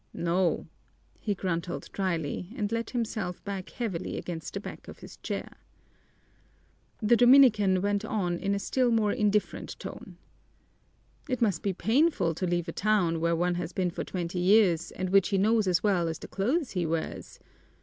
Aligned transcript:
"No!" 0.15 0.65
he 1.19 1.35
grunted 1.35 1.87
dryly, 1.93 2.51
and 2.55 2.71
let 2.71 2.89
himself 2.89 3.45
back 3.45 3.69
heavily 3.69 4.17
against 4.17 4.55
the 4.55 4.59
back 4.59 4.87
of 4.87 4.97
his 4.97 5.17
chair. 5.17 5.57
The 7.03 7.15
Dominican 7.15 7.83
went 7.83 8.03
on 8.03 8.39
in 8.39 8.55
a 8.55 8.57
still 8.57 8.89
more 8.89 9.11
indifferent 9.11 9.77
tone. 9.77 10.17
"It 11.29 11.39
must 11.39 11.61
be 11.61 11.73
painful 11.73 12.33
to 12.33 12.47
leave 12.47 12.67
a 12.67 12.71
town 12.71 13.19
where 13.21 13.35
one 13.35 13.53
has 13.61 13.73
been 13.73 13.91
for 13.91 14.03
twenty 14.03 14.39
years 14.39 14.89
and 14.89 15.11
which 15.11 15.29
he 15.29 15.37
knows 15.37 15.67
as 15.67 15.83
well 15.83 16.07
as 16.07 16.17
the 16.17 16.27
clothes 16.27 16.71
he 16.71 16.83
wears. 16.87 17.37